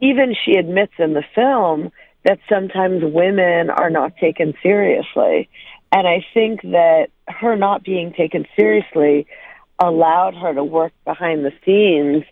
even 0.00 0.34
she 0.44 0.56
admits 0.56 0.94
in 0.98 1.14
the 1.14 1.24
film 1.34 1.92
that 2.24 2.38
sometimes 2.48 3.02
women 3.04 3.70
are 3.70 3.90
not 3.90 4.16
taken 4.16 4.54
seriously. 4.62 5.48
And 5.92 6.08
I 6.08 6.24
think 6.32 6.62
that 6.62 7.08
her 7.28 7.56
not 7.56 7.84
being 7.84 8.12
taken 8.12 8.46
seriously 8.56 9.26
allowed 9.78 10.34
her 10.34 10.54
to 10.54 10.64
work 10.64 10.92
behind 11.04 11.44
the 11.44 11.52
scenes 11.64 12.24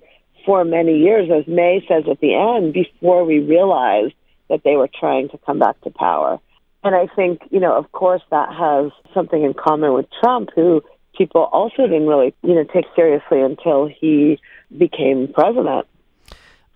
for 0.44 0.64
many 0.64 0.98
years, 0.98 1.30
as 1.30 1.46
May 1.46 1.84
says 1.88 2.04
at 2.10 2.20
the 2.20 2.34
end, 2.34 2.72
before 2.72 3.24
we 3.24 3.38
realized 3.38 4.14
that 4.48 4.62
they 4.64 4.76
were 4.76 4.88
trying 4.88 5.28
to 5.30 5.38
come 5.38 5.58
back 5.58 5.80
to 5.82 5.90
power. 5.90 6.40
And 6.84 6.94
I 6.94 7.06
think, 7.14 7.42
you 7.50 7.60
know, 7.60 7.76
of 7.76 7.92
course, 7.92 8.22
that 8.30 8.52
has 8.52 8.90
something 9.14 9.42
in 9.42 9.54
common 9.54 9.92
with 9.92 10.06
Trump, 10.20 10.50
who 10.54 10.82
people 11.16 11.42
also 11.52 11.82
didn't 11.82 12.08
really, 12.08 12.34
you 12.42 12.54
know, 12.54 12.64
take 12.64 12.86
seriously 12.96 13.40
until 13.40 13.86
he 13.86 14.40
became 14.76 15.32
president. 15.32 15.86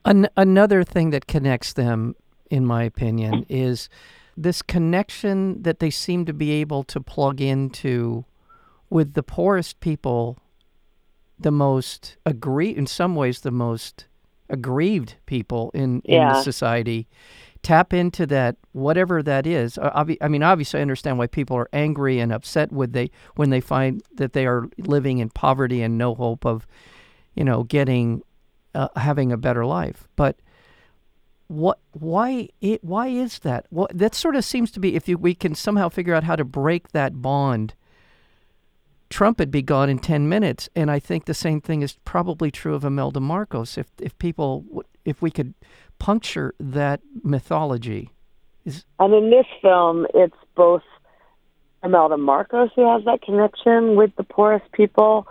An- 0.05 0.29
another 0.37 0.85
thing 0.85 1.11
that 1.11 1.27
connects 1.27 1.73
them, 1.73 2.15
in 2.51 2.65
my 2.65 2.83
opinion, 2.85 3.45
is 3.49 3.89
this 4.37 4.63
connection 4.63 5.63
that 5.63 5.79
they 5.79 5.91
seem 5.91 6.25
to 6.27 6.33
be 6.33 6.51
able 6.53 6.85
to 6.85 7.01
plug 7.01 7.41
into 7.41 8.25
with 8.91 9.15
the 9.15 9.23
poorest 9.23 9.81
people, 9.81 10.39
the 11.39 11.51
most 11.51 12.17
aggrieved, 12.27 12.79
in 12.79 12.87
some 12.87 13.15
ways, 13.15 13.41
the 13.41 13.51
most 13.51 14.07
aggrieved 14.49 15.17
people 15.27 15.71
in, 15.75 16.01
in 16.03 16.21
Yeah. 16.21 16.33
society. 16.35 17.09
Tap 17.63 17.93
into 17.93 18.27
that, 18.27 18.57
whatever 18.73 19.23
that 19.25 19.45
is. 19.45 19.77
Uh, 19.77 20.05
I 20.21 20.29
mean, 20.29 20.45
obviously, 20.45 20.79
I 20.79 20.83
understand 20.83 21.19
why 21.19 21.27
people 21.27 21.57
are 21.57 21.69
angry 21.73 22.21
and 22.21 22.33
upset 22.33 22.71
with 22.71 22.93
they 22.93 23.11
when 23.35 23.51
they 23.51 23.61
find 23.61 24.03
that 24.15 24.35
they 24.35 24.47
are 24.47 24.69
living 24.79 25.19
in 25.19 25.31
poverty 25.31 25.83
and 25.83 25.99
no 25.99 26.15
hope 26.15 26.47
of, 26.47 26.65
you 27.35 27.43
know, 27.43 27.65
getting 27.65 28.23
uh, 28.77 28.89
having 28.95 29.33
a 29.33 29.37
better 29.37 29.67
life. 29.67 30.07
But 30.15 30.37
what 31.49 31.79
why 31.93 32.49
it 32.61 32.83
why 32.83 33.09
is 33.09 33.39
that? 33.41 33.67
Well, 33.71 33.89
that 33.93 34.15
sort 34.15 34.37
of 34.37 34.45
seems 34.45 34.71
to 34.73 34.81
be 34.81 34.97
if 34.97 35.09
you, 35.09 35.17
we 35.19 35.35
can 35.35 35.55
somehow 35.55 35.89
figure 35.89 36.15
out 36.15 36.25
how 36.25 36.37
to 36.37 36.45
break 36.45 36.91
that 36.93 37.23
bond. 37.23 37.75
Trump 39.09 39.39
would 39.39 39.53
be 39.53 39.63
gone 39.63 39.89
in 39.89 39.99
ten 40.01 40.29
minutes, 40.29 40.69
and 40.75 40.91
I 40.91 40.99
think 40.99 41.27
the 41.27 41.35
same 41.35 41.61
thing 41.61 41.83
is 41.83 41.97
probably 42.05 42.51
true 42.51 42.75
of 42.75 42.85
Imelda 42.85 43.21
Marcos. 43.21 43.79
If 43.79 43.87
if 44.01 44.19
people 44.19 44.65
if 45.05 45.23
we 45.23 45.31
could 45.31 45.55
puncture 45.99 46.55
that 46.59 47.01
mythology, 47.23 48.11
is 48.65 48.85
And 48.99 49.15
in 49.15 49.31
this 49.31 49.47
film, 49.63 50.07
it's 50.15 50.37
both 50.57 50.83
Imelda 51.85 52.17
Marcos 52.17 52.71
who 52.75 52.91
has 52.91 53.05
that 53.05 53.23
connection 53.23 53.95
with 53.95 54.11
the 54.17 54.25
poorest 54.25 54.71
people, 54.73 55.29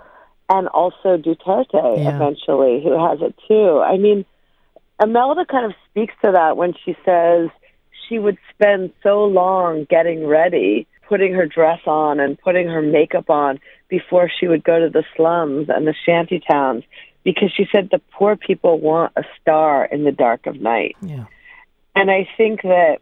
and 0.50 0.70
also 0.70 1.18
Duterte 1.18 1.74
Yeah. 1.74 2.16
eventually 2.16 2.82
who 2.82 2.94
has 2.98 3.22
it 3.22 3.36
too. 3.48 3.82
I 3.82 3.98
mean, 3.98 4.24
Imelda 5.04 5.46
kind 5.46 5.66
of 5.66 5.74
speaks 5.96 6.14
to 6.22 6.32
that 6.34 6.58
when 6.58 6.74
she 6.84 6.96
says 7.06 7.50
she 8.08 8.20
would 8.20 8.38
spend 8.54 8.92
so 9.02 9.24
long 9.24 9.86
getting 9.90 10.28
ready, 10.28 10.88
putting 11.08 11.34
her 11.34 11.46
dress 11.46 11.80
on 11.88 12.20
and 12.20 12.38
putting 12.40 12.68
her 12.68 12.82
makeup 12.82 13.30
on 13.30 13.60
before 13.88 14.30
she 14.30 14.48
would 14.48 14.64
go 14.64 14.78
to 14.80 14.90
the 14.90 15.06
slums 15.16 15.68
and 15.70 15.88
the 15.88 15.96
shanty 16.06 16.42
towns 16.52 16.84
because 17.24 17.50
she 17.56 17.66
said 17.74 17.90
the 17.92 18.02
poor 18.12 18.36
people 18.36 18.80
want 18.80 19.14
a 19.16 19.24
star 19.42 19.86
in 19.86 20.04
the 20.04 20.12
dark 20.12 20.46
of 20.48 20.60
night. 20.60 20.98
yeah, 21.02 21.26
And 21.96 22.12
I 22.12 22.28
think 22.36 22.62
that 22.64 22.98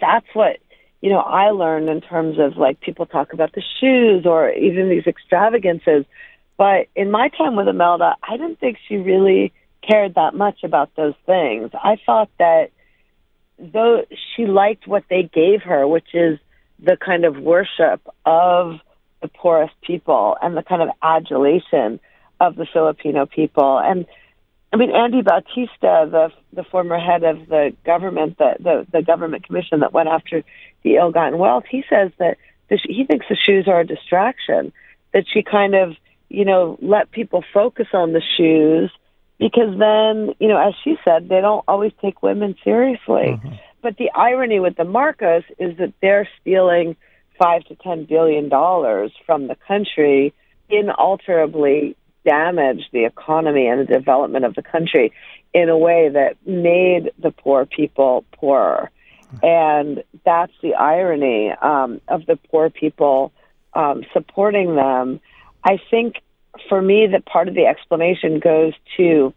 that's 0.00 0.26
what, 0.32 0.58
you 1.00 1.10
know, 1.10 1.20
I 1.20 1.50
learned 1.50 1.88
in 1.88 2.00
terms 2.00 2.38
of 2.38 2.56
like 2.56 2.80
people 2.80 3.06
talk 3.06 3.32
about 3.32 3.52
the 3.52 3.62
shoes 3.80 4.26
or 4.26 4.50
even 4.50 4.90
these 4.90 5.06
extravagances. 5.06 6.04
But 6.58 6.88
in 6.96 7.10
my 7.12 7.28
time 7.28 7.54
with 7.54 7.68
Imelda, 7.68 8.16
I 8.28 8.36
didn't 8.36 8.58
think 8.58 8.78
she 8.88 8.96
really 8.96 9.52
cared 9.86 10.14
that 10.14 10.34
much 10.34 10.64
about 10.64 10.94
those 10.96 11.14
things. 11.26 11.70
I 11.74 11.96
thought 12.06 12.30
that 12.38 12.70
though 13.58 14.04
she 14.34 14.46
liked 14.46 14.86
what 14.86 15.04
they 15.08 15.22
gave 15.22 15.62
her, 15.62 15.86
which 15.86 16.14
is 16.14 16.38
the 16.78 16.96
kind 16.96 17.24
of 17.24 17.36
worship 17.36 18.00
of 18.24 18.80
the 19.20 19.28
poorest 19.28 19.74
people 19.82 20.36
and 20.42 20.56
the 20.56 20.62
kind 20.62 20.82
of 20.82 20.88
adulation 21.02 22.00
of 22.40 22.56
the 22.56 22.66
Filipino 22.72 23.26
people. 23.26 23.78
And 23.78 24.06
I 24.72 24.76
mean, 24.76 24.90
Andy 24.90 25.22
Bautista, 25.22 26.08
the 26.10 26.32
the 26.52 26.64
former 26.64 26.98
head 26.98 27.22
of 27.22 27.48
the 27.48 27.74
government, 27.84 28.38
the 28.38 28.56
the, 28.58 28.86
the 28.90 29.02
government 29.02 29.46
commission 29.46 29.80
that 29.80 29.92
went 29.92 30.08
after 30.08 30.42
the 30.82 30.96
ill-gotten 30.96 31.38
wealth, 31.38 31.64
he 31.70 31.84
says 31.88 32.10
that 32.18 32.38
the, 32.68 32.78
he 32.82 33.04
thinks 33.04 33.26
the 33.28 33.36
shoes 33.36 33.68
are 33.68 33.80
a 33.80 33.86
distraction. 33.86 34.72
That 35.12 35.24
she 35.32 35.42
kind 35.42 35.74
of, 35.74 35.94
you 36.30 36.44
know, 36.44 36.78
let 36.80 37.10
people 37.10 37.44
focus 37.52 37.88
on 37.92 38.12
the 38.12 38.22
shoes 38.36 38.90
because 39.42 39.76
then, 39.76 40.34
you 40.38 40.46
know, 40.46 40.56
as 40.56 40.72
she 40.84 40.94
said, 41.04 41.28
they 41.28 41.40
don't 41.40 41.64
always 41.66 41.90
take 42.00 42.22
women 42.22 42.54
seriously. 42.62 43.40
But 43.82 43.96
the 43.96 44.08
irony 44.14 44.60
with 44.60 44.76
the 44.76 44.84
Marcos 44.84 45.42
is 45.58 45.76
that 45.78 45.92
they're 46.00 46.28
stealing 46.40 46.94
five 47.40 47.64
to 47.64 47.74
ten 47.74 48.04
billion 48.04 48.48
dollars 48.48 49.10
from 49.26 49.48
the 49.48 49.56
country, 49.66 50.32
inalterably 50.70 51.96
damage 52.24 52.82
the 52.92 53.04
economy 53.04 53.66
and 53.66 53.80
the 53.80 53.92
development 53.92 54.44
of 54.44 54.54
the 54.54 54.62
country 54.62 55.12
in 55.52 55.68
a 55.68 55.76
way 55.76 56.08
that 56.08 56.36
made 56.46 57.10
the 57.18 57.32
poor 57.32 57.66
people 57.66 58.24
poorer. 58.30 58.92
And 59.42 60.04
that's 60.24 60.52
the 60.62 60.74
irony 60.74 61.50
um, 61.50 62.00
of 62.06 62.26
the 62.26 62.36
poor 62.36 62.70
people 62.70 63.32
um, 63.74 64.04
supporting 64.12 64.76
them. 64.76 65.18
I 65.64 65.80
think 65.90 66.16
for 66.68 66.80
me 66.80 67.06
that 67.06 67.24
part 67.26 67.48
of 67.48 67.54
the 67.54 67.66
explanation 67.66 68.38
goes 68.38 68.72
to 68.96 69.32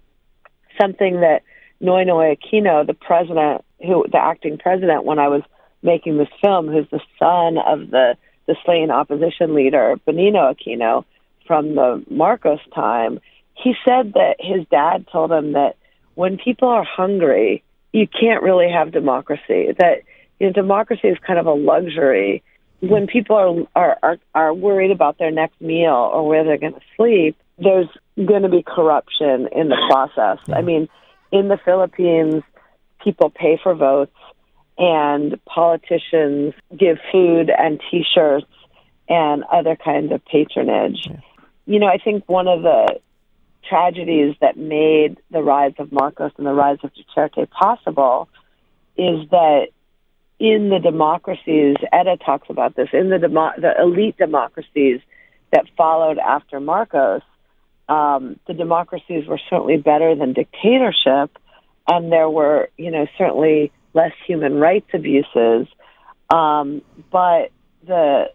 something 0.80 1.22
that 1.22 1.44
Noynoy 1.82 2.38
Aquino, 2.38 2.86
the 2.86 2.94
president, 2.94 3.64
who 3.82 4.06
the 4.12 4.18
acting 4.18 4.58
president 4.58 5.06
when 5.06 5.20
I 5.20 5.28
was 5.28 5.42
making 5.84 6.18
this 6.18 6.30
film, 6.42 6.68
who's 6.68 6.90
the 6.92 7.02
son 7.20 7.58
of 7.58 7.92
the 7.92 8.18
the 8.48 8.56
slain 8.64 8.92
opposition 8.92 9.56
leader 9.56 9.96
Benigno 10.08 10.54
Aquino 10.54 11.04
from 11.48 11.76
the 11.76 12.04
Marcos 12.10 12.60
time, 12.74 13.20
he 13.56 13.74
said 13.86 14.14
that 14.14 14.36
his 14.40 14.66
dad 14.70 15.08
told 15.12 15.32
him 15.32 15.54
that 15.54 15.76
when 16.16 16.38
people 16.38 16.68
are 16.68 16.84
hungry, 16.84 17.64
you 17.92 18.08
can't 18.08 18.44
really 18.44 18.70
have 18.70 18.92
democracy. 18.92 19.74
That 19.78 20.04
you 20.40 20.48
know, 20.48 20.54
democracy 20.54 21.08
is 21.08 21.18
kind 21.26 21.40
of 21.40 21.46
a 21.46 21.54
luxury. 21.54 22.44
When 22.82 23.08
people 23.08 23.36
are 23.36 23.68
are 23.76 23.98
are, 24.04 24.18
are 24.34 24.54
worried 24.54 24.92
about 24.92 25.18
their 25.18 25.32
next 25.32 25.60
meal 25.62 25.94
or 26.14 26.28
where 26.28 26.44
they're 26.44 26.58
going 26.58 26.74
to 26.74 26.82
sleep, 26.98 27.38
there's 27.58 27.88
going 28.18 28.44
to 28.44 28.50
be 28.50 28.64
corruption 28.64 29.48
in 29.52 29.70
the 29.70 29.78
process. 29.90 30.40
I 30.54 30.62
mean, 30.62 30.88
in 31.32 31.48
the 31.48 31.58
Philippines, 31.64 32.44
people 33.04 33.30
pay 33.30 33.60
for 33.62 33.74
votes, 33.76 34.16
and 34.78 35.40
politicians 35.46 36.54
give 36.78 36.98
food 37.12 37.50
and 37.50 37.82
T-shirts 37.90 38.46
and 39.08 39.44
other 39.52 39.76
kinds 39.76 40.12
of 40.12 40.24
patronage. 40.26 41.08
You 41.66 41.80
know, 41.80 41.88
I 41.88 41.98
think 41.98 42.24
one 42.28 42.48
of 42.48 42.62
the 42.62 43.00
tragedies 43.68 44.36
that 44.42 44.58
made 44.58 45.18
the 45.32 45.42
rise 45.42 45.74
of 45.80 45.92
Marcos 45.92 46.32
and 46.38 46.46
the 46.46 46.54
rise 46.54 46.78
of 46.84 46.92
Duterte 46.94 47.50
possible 47.50 48.30
is 48.98 49.30
that 49.32 49.68
in 50.40 50.70
the 50.70 50.80
democracies, 50.80 51.76
Etta 51.94 52.18
talks 52.18 52.50
about 52.50 52.76
this, 52.76 52.90
in 52.94 53.10
the, 53.10 53.20
demo- 53.20 53.54
the 53.58 53.74
elite 53.82 54.18
democracies 54.18 55.00
that 55.52 55.66
followed 55.78 56.18
after 56.18 56.60
Marcos, 56.60 57.22
um, 57.88 58.40
the 58.48 58.54
democracies 58.54 59.28
were 59.28 59.40
certainly 59.50 59.78
better 59.78 60.16
than 60.16 60.34
dictatorship, 60.34 61.38
and 61.88 62.12
there 62.12 62.30
were, 62.30 62.70
you 62.78 62.92
know, 62.92 63.06
certainly 63.18 63.72
less 63.94 64.12
human 64.26 64.56
rights 64.56 64.90
abuses. 64.94 65.68
Um, 66.30 66.82
but 67.12 67.52
the 67.86 68.32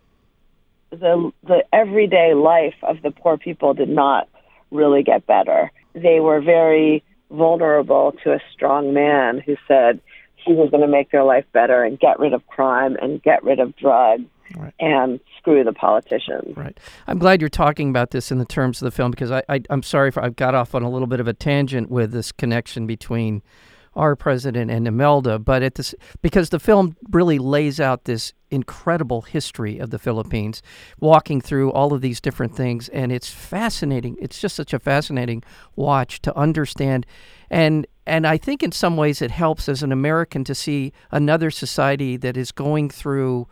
the 0.91 1.33
the 1.43 1.65
everyday 1.73 2.35
life 2.35 2.75
of 2.83 3.03
the 3.03 3.11
poor 3.11 3.37
people 3.37 3.75
did 3.75 3.89
not 3.89 4.29
really 4.71 5.03
get 5.03 5.27
better. 5.27 5.73
They 5.95 6.21
were 6.21 6.41
very 6.41 7.03
vulnerable 7.31 8.15
to 8.25 8.33
a 8.33 8.41
strong 8.53 8.95
man 8.95 9.41
who 9.45 9.57
said 9.67 10.01
he 10.45 10.53
was 10.53 10.71
going 10.71 10.83
to 10.83 10.89
make 10.89 11.11
their 11.11 11.25
life 11.25 11.45
better 11.53 11.83
and 11.83 11.99
get 11.99 12.19
rid 12.19 12.33
of 12.33 12.47
crime 12.47 12.97
and 13.01 13.23
get 13.23 13.43
rid 13.43 13.61
of 13.61 13.77
drugs 13.77 14.25
right. 14.57 14.75
and 14.81 15.21
screw 15.39 15.65
the 15.65 15.73
politicians. 15.73 16.57
Right. 16.57 16.79
I'm 17.07 17.19
glad 17.19 17.41
you're 17.41 17.49
talking 17.49 17.91
about 17.91 18.11
this 18.11 18.31
in 18.31 18.39
the 18.39 18.45
terms 18.45 18.81
of 18.81 18.87
the 18.87 18.91
film 18.91 19.11
because 19.11 19.31
I, 19.31 19.43
I 19.49 19.61
am 19.71 19.83
sorry 19.83 20.11
for 20.11 20.23
I 20.23 20.31
got 20.31 20.55
off 20.55 20.75
on 20.75 20.83
a 20.83 20.91
little 20.91 21.09
bit 21.09 21.21
of 21.21 21.29
a 21.29 21.35
tangent 21.35 21.91
with 21.91 22.13
this 22.13 22.33
connection 22.33 22.87
between 22.87 23.43
our 23.95 24.15
president 24.15 24.71
and 24.71 24.87
Imelda, 24.87 25.39
but 25.39 25.63
at 25.63 25.75
this 25.75 25.95
because 26.23 26.51
the 26.51 26.61
film 26.61 26.97
really 27.11 27.39
lays 27.39 27.81
out 27.81 28.05
this 28.05 28.33
incredible 28.51 29.23
history 29.23 29.79
of 29.79 29.91
the 29.91 29.99
Philippines, 29.99 30.63
walking 31.01 31.41
through 31.41 31.73
all 31.73 31.93
of 31.93 32.01
these 32.01 32.21
different 32.21 32.55
things, 32.55 32.89
and 32.91 33.11
it's 33.11 33.31
fascinating. 33.31 34.17
It's 34.21 34.41
just 34.41 34.55
such 34.55 34.73
a 34.73 34.79
fascinating 34.79 35.43
watch 35.75 36.23
to 36.23 36.37
understand, 36.37 37.05
and 37.51 37.87
and 38.11 38.27
I 38.27 38.37
think 38.37 38.63
in 38.63 38.73
some 38.73 38.97
ways 38.97 39.23
it 39.23 39.31
helps 39.31 39.69
as 39.69 39.85
an 39.85 39.93
American 39.93 40.43
to 40.45 40.55
see 40.55 40.93
another 41.13 41.51
society 41.51 42.17
that 42.17 42.37
is 42.37 42.51
going 42.51 42.91
through 42.91 43.47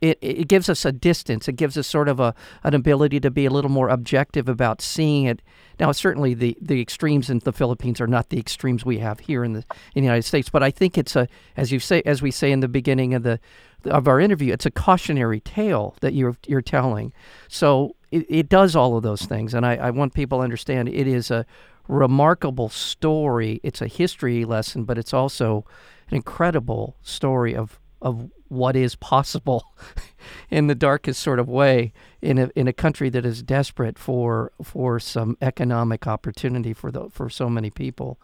it, 0.00 0.18
it 0.20 0.48
gives 0.48 0.68
us 0.68 0.84
a 0.84 0.90
distance. 0.90 1.46
It 1.46 1.52
gives 1.52 1.78
us 1.78 1.86
sort 1.86 2.08
of 2.08 2.18
a 2.18 2.34
an 2.64 2.74
ability 2.74 3.20
to 3.20 3.30
be 3.30 3.46
a 3.46 3.50
little 3.50 3.70
more 3.70 3.88
objective 3.88 4.48
about 4.48 4.82
seeing 4.82 5.26
it. 5.26 5.40
Now, 5.78 5.92
certainly 5.92 6.34
the, 6.34 6.58
the 6.60 6.80
extremes 6.80 7.30
in 7.30 7.38
the 7.38 7.52
Philippines 7.52 8.00
are 8.00 8.08
not 8.08 8.28
the 8.30 8.38
extremes 8.40 8.84
we 8.84 8.98
have 8.98 9.20
here 9.20 9.44
in 9.44 9.52
the 9.52 9.64
in 9.94 10.02
the 10.02 10.06
United 10.06 10.24
States, 10.24 10.50
but 10.50 10.64
I 10.64 10.72
think 10.72 10.98
it's 10.98 11.14
a 11.14 11.28
as 11.56 11.70
you 11.70 11.78
say 11.78 12.02
as 12.04 12.20
we 12.20 12.32
say 12.32 12.50
in 12.50 12.58
the 12.58 12.68
beginning 12.68 13.14
of 13.14 13.22
the 13.22 13.38
of 13.84 14.08
our 14.08 14.18
interview, 14.18 14.52
it's 14.52 14.66
a 14.66 14.70
cautionary 14.72 15.38
tale 15.38 15.94
that 16.00 16.12
you're 16.12 16.36
you're 16.48 16.60
telling. 16.60 17.12
So 17.46 17.94
it, 18.10 18.26
it 18.28 18.48
does 18.48 18.74
all 18.74 18.96
of 18.96 19.04
those 19.04 19.22
things, 19.22 19.54
and 19.54 19.64
I, 19.64 19.76
I 19.76 19.90
want 19.90 20.12
people 20.12 20.38
to 20.38 20.42
understand 20.42 20.88
it 20.88 21.06
is 21.06 21.30
a 21.30 21.46
remarkable 21.88 22.68
story. 22.68 23.60
It's 23.62 23.80
a 23.80 23.86
history 23.86 24.44
lesson, 24.44 24.84
but 24.84 24.98
it's 24.98 25.12
also 25.12 25.64
an 26.08 26.16
incredible 26.16 26.96
story 27.02 27.54
of 27.54 27.78
of 28.00 28.30
what 28.48 28.74
is 28.74 28.96
possible 28.96 29.64
in 30.50 30.66
the 30.66 30.74
darkest 30.74 31.22
sort 31.22 31.38
of 31.38 31.48
way 31.48 31.92
in 32.20 32.36
a 32.38 32.50
in 32.54 32.68
a 32.68 32.72
country 32.72 33.08
that 33.08 33.24
is 33.24 33.42
desperate 33.42 33.98
for 33.98 34.52
for 34.62 35.00
some 35.00 35.36
economic 35.40 36.06
opportunity 36.06 36.72
for 36.72 36.90
the 36.90 37.08
for 37.10 37.30
so 37.30 37.48
many 37.48 37.70
people. 37.70 38.20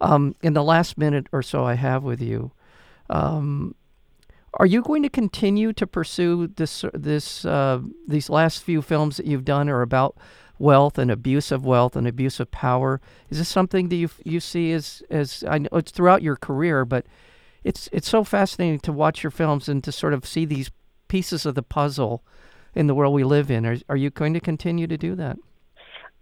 Um, 0.00 0.34
in 0.42 0.52
the 0.52 0.64
last 0.64 0.98
minute 0.98 1.28
or 1.32 1.42
so 1.42 1.64
I 1.64 1.74
have 1.74 2.02
with 2.02 2.20
you, 2.20 2.50
um, 3.08 3.76
are 4.54 4.66
you 4.66 4.82
going 4.82 5.02
to 5.04 5.08
continue 5.08 5.72
to 5.72 5.86
pursue 5.86 6.48
this 6.48 6.84
this 6.92 7.44
uh, 7.44 7.80
these 8.06 8.28
last 8.28 8.62
few 8.62 8.82
films 8.82 9.16
that 9.16 9.26
you've 9.26 9.44
done 9.44 9.68
are 9.68 9.82
about 9.82 10.16
wealth 10.58 10.98
and 10.98 11.10
abuse 11.10 11.50
of 11.50 11.64
wealth 11.64 11.96
and 11.96 12.06
abuse 12.06 12.40
of 12.40 12.50
power? 12.50 13.00
Is 13.30 13.38
this 13.38 13.48
something 13.48 13.88
that 13.88 13.96
you 13.96 14.10
you 14.24 14.40
see 14.40 14.72
as 14.72 15.02
as 15.10 15.44
I 15.48 15.58
know 15.58 15.68
it's 15.72 15.90
throughout 15.90 16.22
your 16.22 16.36
career, 16.36 16.84
but 16.84 17.06
it's 17.64 17.88
it's 17.92 18.08
so 18.08 18.24
fascinating 18.24 18.80
to 18.80 18.92
watch 18.92 19.22
your 19.22 19.30
films 19.30 19.68
and 19.68 19.82
to 19.84 19.92
sort 19.92 20.14
of 20.14 20.26
see 20.26 20.44
these 20.44 20.70
pieces 21.08 21.46
of 21.46 21.54
the 21.54 21.62
puzzle 21.62 22.22
in 22.74 22.86
the 22.86 22.94
world 22.94 23.14
we 23.14 23.24
live 23.24 23.50
in. 23.50 23.66
Are, 23.66 23.76
are 23.88 23.96
you 23.96 24.10
going 24.10 24.34
to 24.34 24.40
continue 24.40 24.86
to 24.86 24.96
do 24.96 25.14
that? 25.16 25.36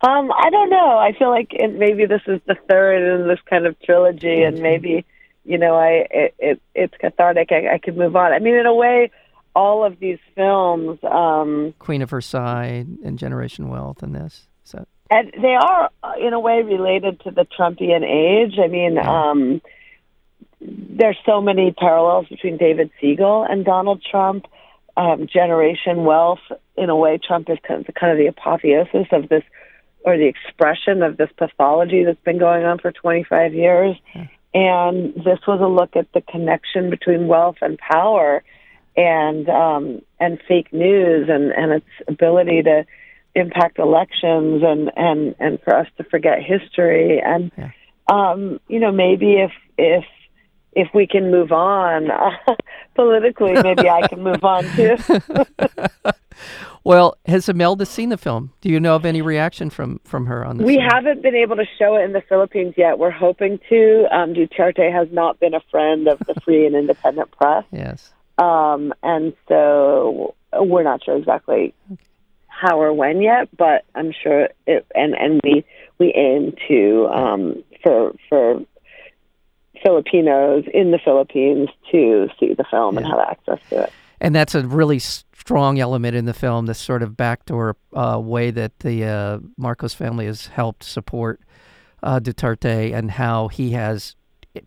Um, 0.02 0.32
I 0.32 0.48
don't 0.50 0.70
know. 0.70 0.96
I 0.96 1.12
feel 1.18 1.28
like 1.28 1.48
it, 1.50 1.74
maybe 1.78 2.06
this 2.06 2.22
is 2.26 2.40
the 2.46 2.56
third 2.68 3.20
in 3.20 3.28
this 3.28 3.38
kind 3.48 3.66
of 3.66 3.78
trilogy, 3.80 4.42
and 4.42 4.58
maybe 4.58 5.04
you 5.44 5.58
know, 5.58 5.74
I 5.74 6.06
it, 6.10 6.34
it 6.38 6.62
it's 6.74 6.94
cathartic. 6.98 7.50
I, 7.50 7.74
I 7.74 7.78
could 7.78 7.96
move 7.96 8.16
on. 8.16 8.32
I 8.32 8.38
mean, 8.38 8.54
in 8.54 8.66
a 8.66 8.74
way, 8.74 9.10
all 9.54 9.84
of 9.84 9.98
these 9.98 10.18
films, 10.34 10.98
um, 11.02 11.74
Queen 11.78 12.02
of 12.02 12.10
Versailles 12.10 12.84
and 13.04 13.18
Generation 13.18 13.68
Wealth, 13.68 14.02
and 14.02 14.14
this. 14.14 14.48
So. 14.64 14.86
And 15.10 15.32
they 15.40 15.54
are, 15.54 15.90
uh, 16.02 16.12
in 16.20 16.32
a 16.32 16.40
way, 16.40 16.62
related 16.62 17.20
to 17.20 17.30
the 17.30 17.44
Trumpian 17.58 18.04
age. 18.04 18.58
I 18.62 18.68
mean, 18.68 18.94
yeah. 18.94 19.30
um, 19.30 19.60
there's 20.60 21.18
so 21.26 21.40
many 21.40 21.72
parallels 21.72 22.26
between 22.28 22.56
David 22.56 22.90
Siegel 23.00 23.44
and 23.48 23.64
Donald 23.64 24.02
Trump. 24.08 24.46
Um, 24.96 25.28
generation 25.32 26.04
wealth, 26.04 26.40
in 26.76 26.90
a 26.90 26.96
way, 26.96 27.18
Trump 27.24 27.48
is 27.48 27.58
kind 27.66 27.88
of, 27.88 27.94
kind 27.94 28.12
of 28.12 28.18
the 28.18 28.26
apotheosis 28.26 29.06
of 29.12 29.28
this, 29.28 29.44
or 30.04 30.18
the 30.18 30.26
expression 30.26 31.02
of 31.02 31.16
this 31.16 31.30
pathology 31.38 32.04
that's 32.04 32.20
been 32.22 32.38
going 32.38 32.64
on 32.64 32.78
for 32.78 32.92
25 32.92 33.54
years. 33.54 33.96
And 34.52 35.14
this 35.14 35.38
was 35.46 35.60
a 35.60 35.68
look 35.68 35.96
at 35.96 36.12
the 36.12 36.20
connection 36.20 36.90
between 36.90 37.28
wealth 37.28 37.56
and 37.62 37.78
power, 37.78 38.42
and 38.96 39.48
um, 39.48 40.02
and 40.18 40.38
fake 40.46 40.72
news, 40.72 41.28
and 41.28 41.50
and 41.52 41.72
its 41.72 41.86
ability 42.08 42.62
to 42.62 42.84
impact 43.34 43.78
elections, 43.78 44.62
and 44.64 44.90
and 44.96 45.34
and 45.38 45.60
for 45.62 45.76
us 45.76 45.86
to 45.98 46.04
forget 46.04 46.38
history, 46.42 47.20
and 47.24 47.50
yeah. 47.56 47.70
um, 48.08 48.60
you 48.68 48.80
know 48.80 48.92
maybe 48.92 49.34
if 49.34 49.52
if 49.78 50.04
if 50.72 50.88
we 50.94 51.06
can 51.06 51.30
move 51.30 51.52
on 51.52 52.10
uh, 52.10 52.30
politically, 52.94 53.52
maybe 53.62 53.88
I 53.88 54.06
can 54.06 54.22
move 54.22 54.44
on 54.44 54.64
too. 54.74 54.96
well, 56.84 57.16
has 57.26 57.48
Imelda 57.48 57.86
seen 57.86 58.08
the 58.08 58.16
film? 58.16 58.52
Do 58.60 58.68
you 58.68 58.78
know 58.78 58.96
of 58.96 59.04
any 59.04 59.22
reaction 59.22 59.70
from 59.70 60.00
from 60.04 60.26
her 60.26 60.44
on 60.44 60.58
this? 60.58 60.66
We 60.66 60.76
film? 60.76 60.88
haven't 60.92 61.22
been 61.22 61.34
able 61.34 61.56
to 61.56 61.66
show 61.78 61.96
it 61.96 62.04
in 62.04 62.12
the 62.12 62.22
Philippines 62.28 62.74
yet. 62.76 62.98
We're 62.98 63.10
hoping 63.10 63.58
to. 63.68 64.06
Um, 64.12 64.34
Duterte 64.34 64.92
has 64.92 65.08
not 65.10 65.40
been 65.40 65.54
a 65.54 65.62
friend 65.70 66.08
of 66.08 66.18
the 66.20 66.34
free 66.44 66.66
and 66.66 66.74
independent 66.74 67.30
press. 67.32 67.64
Yes. 67.72 68.12
Um, 68.38 68.92
and 69.02 69.34
so 69.48 70.34
we're 70.52 70.82
not 70.82 71.04
sure 71.04 71.16
exactly 71.16 71.74
how 72.46 72.80
or 72.80 72.92
when 72.92 73.22
yet, 73.22 73.48
but 73.56 73.84
I'm 73.94 74.12
sure 74.12 74.48
it. 74.66 74.86
And 74.94 75.14
and 75.14 75.40
we 75.44 75.64
we 75.98 76.12
aim 76.14 76.54
to 76.68 77.06
um, 77.08 77.64
for 77.82 78.12
for 78.28 78.60
Filipinos 79.82 80.64
in 80.72 80.90
the 80.90 80.98
Philippines 80.98 81.68
to 81.90 82.28
see 82.38 82.54
the 82.54 82.64
film 82.70 82.94
yeah. 82.94 83.00
and 83.00 83.08
have 83.08 83.20
access 83.20 83.58
to 83.70 83.82
it. 83.84 83.92
And 84.20 84.34
that's 84.34 84.54
a 84.54 84.66
really 84.66 84.98
strong 84.98 85.78
element 85.78 86.14
in 86.14 86.26
the 86.26 86.34
film, 86.34 86.66
this 86.66 86.78
sort 86.78 87.02
of 87.02 87.16
backdoor 87.16 87.76
uh, 87.94 88.20
way 88.22 88.50
that 88.50 88.80
the 88.80 89.04
uh, 89.04 89.38
Marcos 89.56 89.94
family 89.94 90.26
has 90.26 90.48
helped 90.48 90.84
support 90.84 91.40
uh, 92.02 92.20
Duterte 92.20 92.94
and 92.94 93.10
how 93.10 93.48
he 93.48 93.70
has 93.70 94.16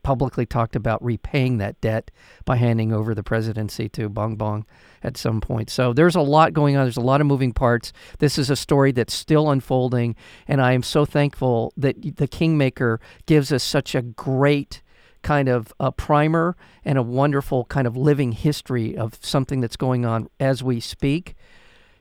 publicly 0.02 0.46
talked 0.46 0.76
about 0.76 1.04
repaying 1.04 1.58
that 1.58 1.80
debt 1.82 2.12
by 2.46 2.56
handing 2.56 2.94
over 2.94 3.14
the 3.14 3.24
presidency 3.24 3.90
to 3.90 4.10
Bong 4.10 4.36
Bong 4.36 4.66
at 5.02 5.18
some 5.18 5.42
point. 5.42 5.70
So 5.70 5.94
there's 5.94 6.16
a 6.16 6.22
lot 6.22 6.54
going 6.54 6.76
on. 6.76 6.86
There's 6.86 6.98
a 6.98 7.02
lot 7.02 7.22
of 7.22 7.28
moving 7.28 7.54
parts. 7.54 7.92
This 8.20 8.38
is 8.38 8.50
a 8.50 8.56
story 8.56 8.92
that's 8.92 9.14
still 9.14 9.50
unfolding, 9.50 10.16
and 10.48 10.62
I 10.62 10.74
am 10.74 10.84
so 10.84 11.06
thankful 11.06 11.74
that 11.78 12.18
the 12.18 12.28
Kingmaker 12.28 13.00
gives 13.26 13.52
us 13.52 13.64
such 13.64 13.96
a 13.96 14.02
great 14.02 14.82
kind 15.22 15.50
of 15.50 15.74
a 15.80 15.92
primer 15.92 16.56
and 16.86 16.98
a 16.98 17.04
wonderful 17.04 17.66
kind 17.66 17.88
of 17.88 17.98
living 17.98 18.34
history 18.34 18.96
of 18.96 19.18
something 19.22 19.62
that's 19.62 19.78
going 19.78 20.06
on 20.06 20.30
as 20.40 20.62
we 20.62 20.80
speak. 20.80 21.36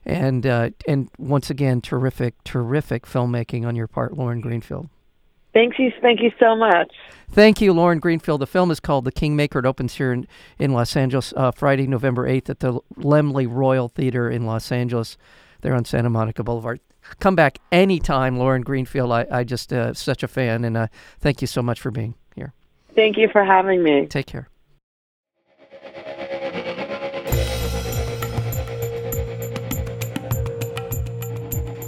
And 0.04 0.44
uh, 0.44 0.70
and 0.88 1.08
once 1.16 1.48
again, 1.48 1.80
terrific, 1.80 2.42
terrific 2.42 3.06
filmmaking 3.06 3.64
on 3.64 3.76
your 3.76 3.86
part, 3.86 4.16
Lauren 4.16 4.40
Greenfield. 4.40 4.88
Thank 5.52 5.78
you, 5.78 5.92
thank 6.00 6.20
you 6.20 6.30
so 6.38 6.56
much. 6.56 6.92
Thank 7.30 7.60
you, 7.60 7.72
Lauren 7.72 7.98
Greenfield. 7.98 8.40
The 8.40 8.46
film 8.46 8.70
is 8.70 8.80
called 8.80 9.04
The 9.04 9.12
Kingmaker. 9.12 9.58
It 9.58 9.66
opens 9.66 9.94
here 9.94 10.12
in, 10.12 10.26
in 10.58 10.72
Los 10.72 10.96
Angeles 10.96 11.32
uh, 11.36 11.50
Friday, 11.50 11.86
November 11.86 12.28
8th 12.28 12.50
at 12.50 12.60
the 12.60 12.80
Laemmle 12.96 13.50
Royal 13.50 13.88
Theater 13.88 14.30
in 14.30 14.46
Los 14.46 14.70
Angeles. 14.70 15.16
There 15.62 15.74
on 15.74 15.84
Santa 15.84 16.10
Monica 16.10 16.42
Boulevard. 16.42 16.80
Come 17.20 17.34
back 17.36 17.58
anytime, 17.70 18.36
Lauren 18.36 18.62
Greenfield. 18.62 19.12
I, 19.12 19.26
I 19.30 19.44
just 19.44 19.72
uh, 19.72 19.94
such 19.94 20.22
a 20.22 20.28
fan, 20.28 20.64
and 20.64 20.76
uh, 20.76 20.86
thank 21.20 21.40
you 21.40 21.46
so 21.46 21.62
much 21.62 21.80
for 21.80 21.90
being 21.90 22.14
here. 22.34 22.52
Thank 22.94 23.16
you 23.16 23.28
for 23.28 23.44
having 23.44 23.82
me. 23.82 24.06
Take 24.06 24.26
care. 24.26 24.48